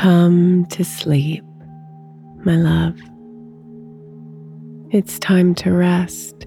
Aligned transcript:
Come 0.00 0.64
to 0.70 0.82
sleep, 0.82 1.44
my 2.42 2.56
love. 2.56 2.98
It's 4.90 5.18
time 5.18 5.54
to 5.56 5.72
rest. 5.72 6.46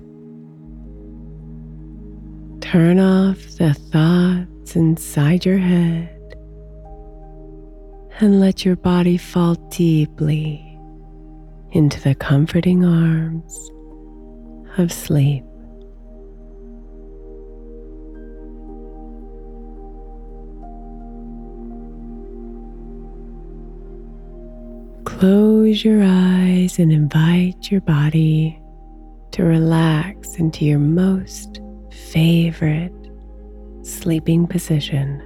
Turn 2.62 3.00
off 3.00 3.38
the 3.60 3.76
thoughts 3.92 4.76
inside 4.76 5.46
your 5.46 5.60
head 5.60 6.10
and 8.20 8.40
let 8.40 8.66
your 8.66 8.76
body 8.76 9.18
fall 9.18 9.54
deeply 9.70 10.60
into 11.74 12.02
the 12.02 12.16
comforting 12.16 12.84
arms 12.84 13.70
of 14.80 14.92
sleep. 14.92 15.44
Close 25.24 25.86
your 25.86 26.04
eyes 26.04 26.80
and 26.80 26.92
invite 26.92 27.72
your 27.72 27.80
body 27.80 28.62
to 29.32 29.46
relax 29.46 30.36
into 30.36 30.66
your 30.66 30.80
most 30.80 31.62
favorite 32.12 32.92
sleeping 33.84 34.46
position. 34.46 35.20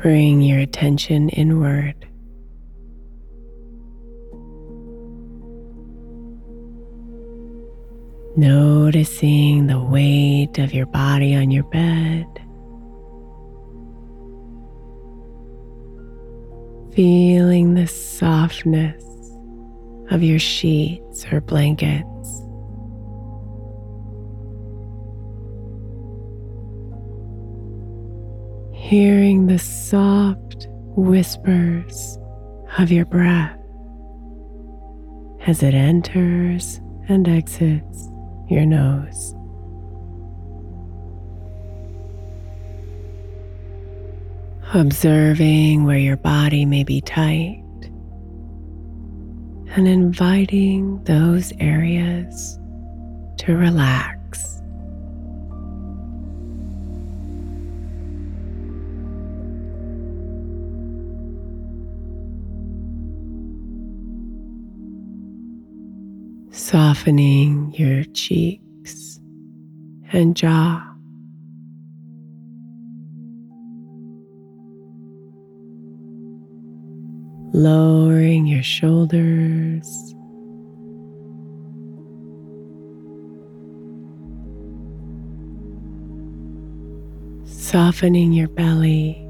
Bring 0.00 0.40
your 0.40 0.60
attention 0.60 1.28
inward. 1.30 1.96
Noticing 8.36 9.66
the 9.66 9.80
weight 9.80 10.56
of 10.58 10.72
your 10.72 10.86
body 10.86 11.34
on 11.34 11.50
your 11.50 11.64
bed. 11.64 12.24
Feeling 16.92 17.74
the 17.74 17.86
softness 17.86 19.04
of 20.10 20.22
your 20.22 20.38
sheets 20.38 21.26
or 21.30 21.40
blankets. 21.40 22.04
Hearing 28.74 29.46
the 29.46 29.58
soft 29.58 30.66
whispers 30.96 32.18
of 32.78 32.90
your 32.90 33.04
breath 33.04 33.58
as 35.46 35.62
it 35.62 35.74
enters 35.74 36.80
and 37.08 37.28
exits 37.28 38.08
your 38.48 38.66
nose. 38.66 39.34
Observing 44.74 45.84
where 45.84 45.98
your 45.98 46.16
body 46.16 46.66
may 46.66 46.84
be 46.84 47.00
tight 47.00 47.62
and 49.74 49.88
inviting 49.88 51.02
those 51.04 51.52
areas 51.58 52.58
to 53.38 53.56
relax. 53.56 54.60
Softening 66.50 67.72
your 67.74 68.04
cheeks 68.12 69.20
and 70.12 70.36
jaw. 70.36 70.87
Lowering 77.58 78.46
your 78.46 78.62
shoulders. 78.62 80.14
Softening 87.44 88.32
your 88.32 88.46
belly. 88.46 89.24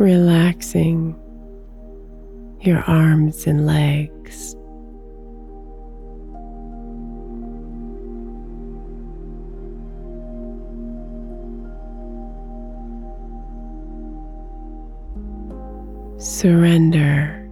Relaxing 0.00 1.14
your 2.60 2.80
arms 2.88 3.46
and 3.46 3.68
legs. 3.68 4.56
Surrender 16.20 17.50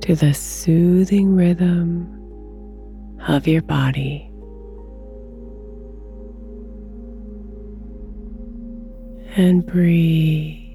to 0.00 0.16
the 0.16 0.34
soothing 0.34 1.36
rhythm 1.36 2.08
of 3.28 3.46
your 3.46 3.62
body. 3.62 4.28
And 9.36 9.64
breathe 9.64 10.69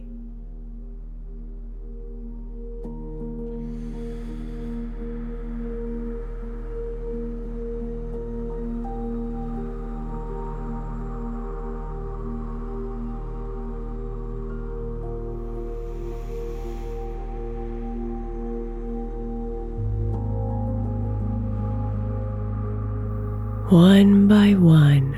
by 24.46 24.54
one, 24.54 25.12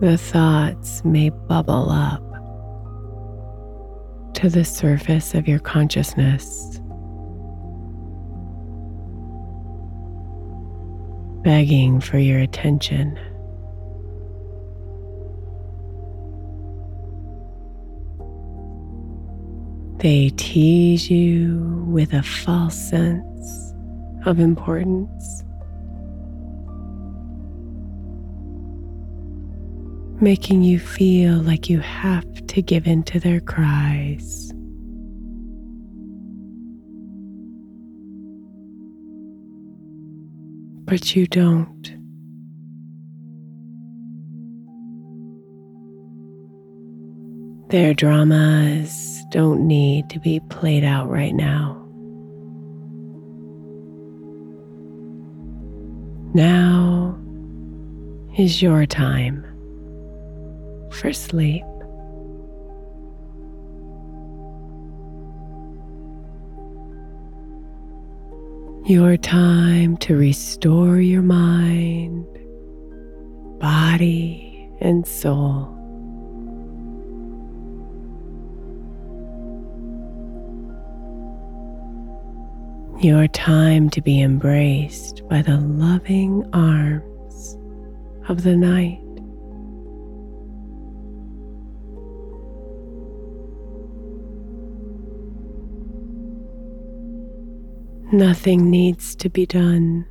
the 0.00 0.16
thoughts 0.16 1.04
may 1.04 1.28
bubble 1.28 1.90
up 1.90 2.22
to 4.34 4.48
the 4.48 4.64
surface 4.64 5.34
of 5.34 5.48
your 5.48 5.58
consciousness, 5.58 6.80
begging 11.42 12.00
for 12.00 12.18
your 12.18 12.38
attention. 12.38 13.18
They 19.96 20.30
tease 20.36 21.10
you 21.10 21.84
with 21.88 22.12
a 22.12 22.22
false 22.22 22.78
sense 22.78 23.74
of 24.26 24.38
importance. 24.38 25.42
Making 30.20 30.62
you 30.62 30.78
feel 30.78 31.36
like 31.38 31.70
you 31.70 31.80
have 31.80 32.46
to 32.46 32.60
give 32.60 32.86
in 32.86 33.02
to 33.02 33.18
their 33.18 33.40
cries. 33.40 34.52
But 40.84 41.16
you 41.16 41.26
don't. 41.26 41.96
Their 47.70 47.94
dramas 47.94 49.24
don't 49.30 49.66
need 49.66 50.10
to 50.10 50.18
be 50.18 50.40
played 50.50 50.84
out 50.84 51.08
right 51.08 51.34
now. 51.34 51.76
Now 56.34 57.16
is 58.36 58.60
your 58.60 58.86
time 58.86 59.49
for 60.90 61.12
sleep. 61.12 61.64
Your 68.86 69.16
time 69.16 69.96
to 69.98 70.16
restore 70.16 71.00
your 71.00 71.22
mind, 71.22 72.26
body, 73.60 74.68
and 74.80 75.06
soul. 75.06 75.76
Your 83.00 83.28
time 83.28 83.90
to 83.90 84.02
be 84.02 84.20
embraced 84.20 85.22
by 85.28 85.42
the 85.42 85.58
loving 85.58 86.48
arms 86.52 87.56
of 88.28 88.42
the 88.42 88.56
night. 88.56 89.00
Nothing 98.12 98.70
needs 98.70 99.14
to 99.16 99.28
be 99.28 99.46
done. 99.46 100.04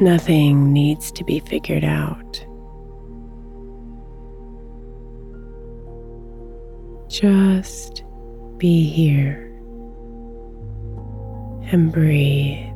Nothing 0.00 0.72
needs 0.72 1.12
to 1.12 1.24
be 1.24 1.40
figured 1.40 1.84
out. 1.84 2.46
Just 7.10 8.02
be 8.56 8.84
here 8.84 9.52
and 11.70 11.92
breathe. 11.92 12.73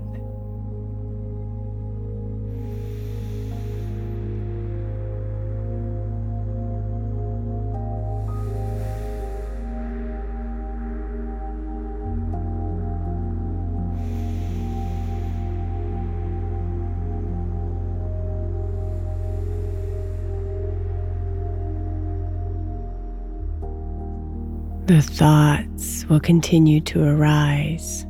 The 24.99 25.05
thoughts 25.05 26.05
will 26.07 26.19
continue 26.19 26.81
to 26.81 27.05
arise, 27.05 28.03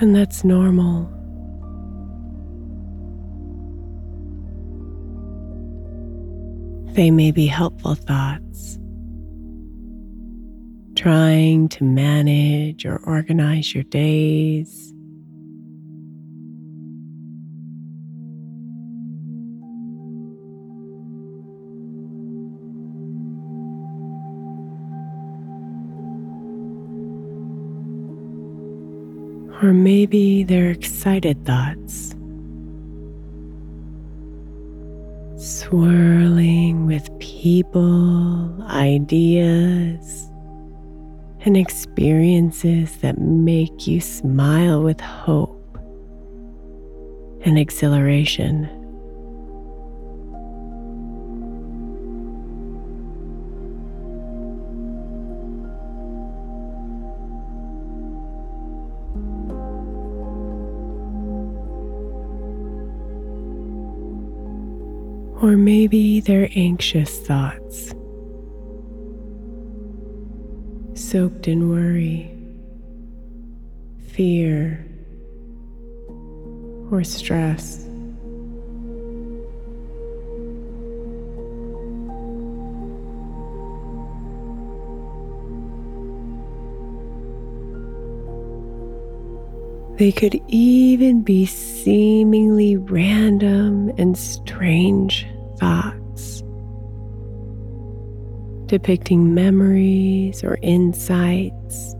and 0.00 0.12
that's 0.12 0.42
normal. 0.42 1.04
They 6.94 7.12
may 7.12 7.30
be 7.30 7.46
helpful 7.46 7.94
thoughts, 7.94 8.80
trying 10.96 11.68
to 11.68 11.84
manage 11.84 12.84
or 12.84 12.96
organize 13.04 13.72
your 13.72 13.84
days 13.84 14.92
maybe 29.90 30.44
they're 30.44 30.70
excited 30.70 31.44
thoughts, 31.44 32.14
swirling 35.36 36.86
with 36.86 37.10
people, 37.18 38.62
ideas, 38.68 40.30
and 41.40 41.56
experiences 41.56 42.98
that 42.98 43.18
make 43.18 43.88
you 43.88 44.00
smile 44.00 44.80
with 44.80 45.00
hope 45.00 45.76
and 47.44 47.58
exhilaration. 47.58 48.68
Or 65.42 65.56
maybe 65.56 66.20
they're 66.20 66.50
anxious 66.54 67.18
thoughts, 67.20 67.94
soaked 70.94 71.48
in 71.48 71.70
worry, 71.70 72.30
fear, 74.12 74.86
or 76.90 77.02
stress. 77.04 77.89
They 90.00 90.12
could 90.12 90.40
even 90.48 91.20
be 91.20 91.44
seemingly 91.44 92.78
random 92.78 93.92
and 93.98 94.16
strange 94.16 95.26
thoughts, 95.58 96.42
depicting 98.64 99.34
memories 99.34 100.42
or 100.42 100.58
insights 100.62 101.92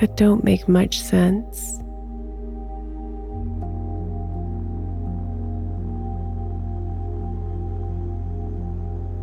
that 0.00 0.14
don't 0.18 0.44
make 0.44 0.68
much 0.68 1.00
sense. 1.00 1.78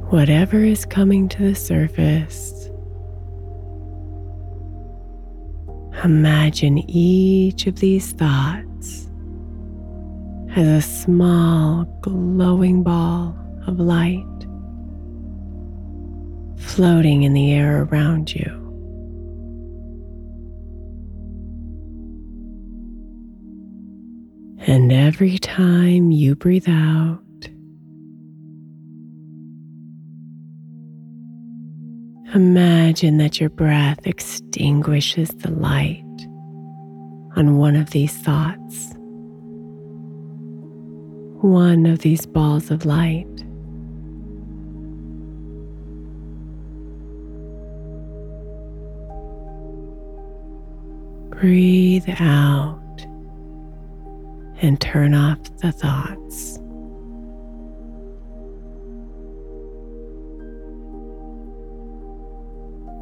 Whatever 0.09 0.63
is 0.63 0.85
coming 0.85 1.29
to 1.29 1.49
the 1.49 1.55
surface 1.55 2.67
Imagine 6.03 6.77
each 6.89 7.67
of 7.67 7.79
these 7.79 8.13
thoughts 8.13 9.09
as 10.55 10.67
a 10.67 10.81
small 10.81 11.83
glowing 12.01 12.83
ball 12.83 13.37
of 13.67 13.79
light 13.79 14.25
floating 16.57 17.23
in 17.23 17.33
the 17.33 17.51
air 17.51 17.83
around 17.83 18.33
you. 18.33 18.55
And 24.67 24.93
every 24.93 25.37
time 25.37 26.11
you 26.11 26.35
breathe 26.35 26.69
out, 26.69 27.19
Imagine 32.35 33.17
that 33.17 33.39
your 33.39 33.49
breath 33.49 34.05
extinguishes 34.05 35.29
the 35.29 35.49
light 35.49 36.03
on 37.35 37.57
one 37.57 37.75
of 37.75 37.89
these 37.89 38.15
thoughts, 38.15 38.93
one 41.41 41.87
of 41.87 41.99
these 41.99 42.27
balls 42.27 42.69
of 42.69 42.85
light. 42.85 43.25
Breathe 51.31 52.07
out 52.19 52.79
and 54.61 54.79
turn 54.79 55.15
off 55.15 55.39
the 55.61 55.71
thoughts. 55.71 56.59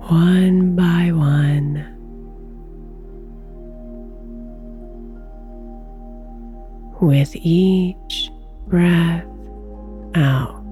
One 0.09 0.75
by 0.75 1.11
one. 1.11 1.83
With 7.01 7.35
each 7.35 8.31
breath 8.67 9.25
out. 10.15 10.63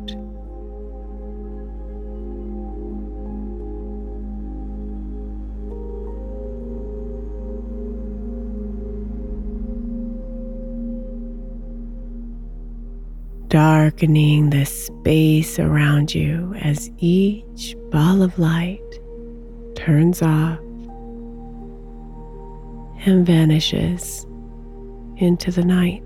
darkening 13.47 14.49
the 14.49 14.65
space 14.65 15.59
around 15.59 16.13
you 16.13 16.53
as 16.55 16.91
each 16.97 17.73
ball 17.89 18.21
of 18.21 18.37
light 18.37 18.81
turns 19.85 20.23
off 20.23 20.57
and 23.05 23.23
vanishes 23.23 24.25
into 25.17 25.51
the 25.51 25.63
night. 25.63 26.01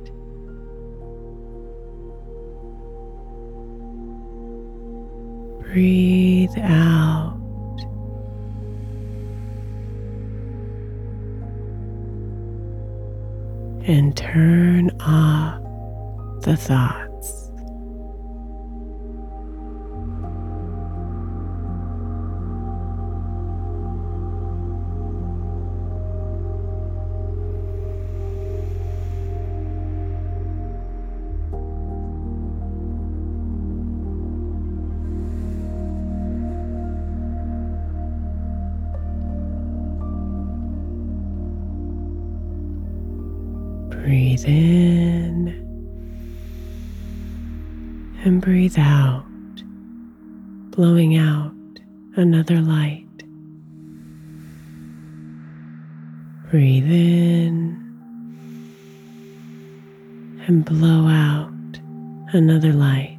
Breathe 5.72 6.58
out. 6.58 7.38
And 13.88 14.18
turn 14.18 14.90
off 15.00 15.62
the 16.42 16.58
thought. 16.58 17.09
Breathe 44.10 44.46
in 44.48 45.50
and 48.26 48.42
breathe 48.42 48.80
out, 48.80 49.24
blowing 50.72 51.16
out 51.16 51.54
another 52.16 52.60
light. 52.60 53.06
Breathe 56.50 56.92
in 56.92 57.78
and 60.48 60.66
blow 60.66 61.08
out 61.08 61.54
another 62.34 62.74
light. 62.74 63.19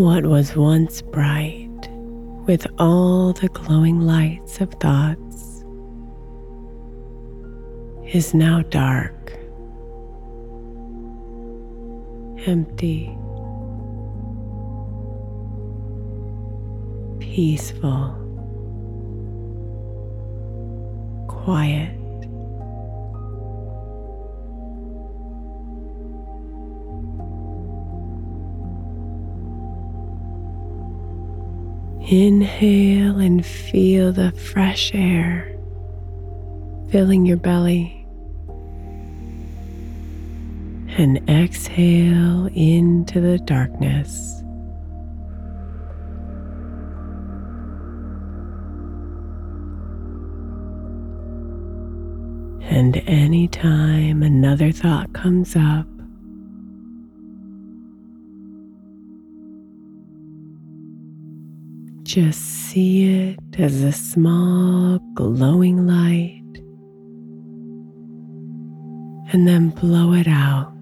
What 0.00 0.24
was 0.24 0.56
once 0.56 1.02
bright 1.02 1.68
with 2.46 2.66
all 2.78 3.34
the 3.34 3.48
glowing 3.48 4.00
lights 4.00 4.62
of 4.62 4.72
thoughts 4.80 5.62
is 8.10 8.32
now 8.32 8.62
dark, 8.62 9.32
empty, 12.46 13.14
peaceful, 17.20 18.14
quiet. 21.28 21.99
Inhale 32.10 33.20
and 33.20 33.46
feel 33.46 34.10
the 34.10 34.32
fresh 34.32 34.90
air 34.92 35.56
filling 36.90 37.24
your 37.24 37.36
belly. 37.36 38.04
And 40.98 41.18
exhale 41.30 42.50
into 42.52 43.20
the 43.20 43.38
darkness. 43.38 44.40
And 52.68 52.96
anytime 53.06 54.24
another 54.24 54.72
thought 54.72 55.12
comes 55.12 55.54
up, 55.54 55.86
Just 62.10 62.40
see 62.40 63.28
it 63.28 63.38
as 63.56 63.84
a 63.84 63.92
small 63.92 64.98
glowing 65.14 65.86
light 65.86 66.42
and 69.32 69.46
then 69.46 69.68
blow 69.68 70.14
it 70.14 70.26
out 70.26 70.74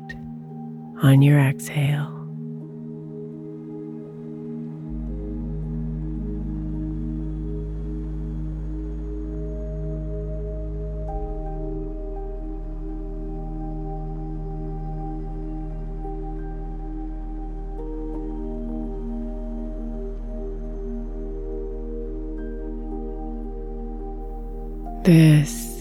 on 1.02 1.20
your 1.20 1.38
exhale. 1.38 2.17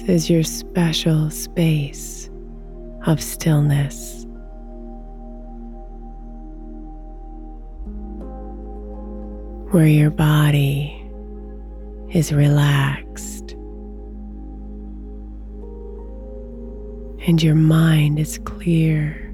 Is 0.08 0.30
your 0.30 0.44
special 0.44 1.30
space 1.30 2.30
of 3.06 3.22
stillness. 3.22 4.26
Where 9.72 9.86
your 9.86 10.10
body 10.10 10.94
is 12.14 12.32
relaxed 12.32 13.52
and 17.28 17.44
your 17.44 17.56
mind 17.56 18.18
is 18.18 18.40
clear. 18.46 19.26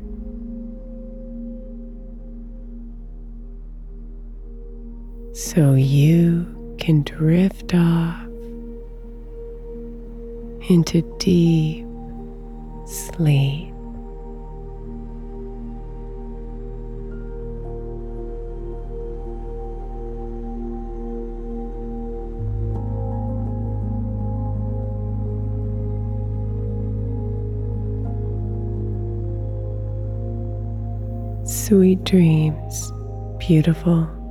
So 5.34 5.76
you 5.76 6.76
can 6.80 7.04
drift 7.04 7.76
off 7.76 8.23
into 10.70 11.02
deep 11.20 11.86
sleep. 12.86 13.70
Sweet 31.46 32.04
dreams, 32.04 32.92
beautiful. 33.40 34.23